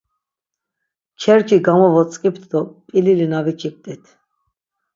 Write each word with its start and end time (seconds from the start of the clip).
Kerki 1.21 1.57
gamovotzkipt 1.65 2.41
do 2.51 2.61
p̌lili 2.87 3.27
na 3.31 3.39
vikip̌t̆it. 3.45 4.03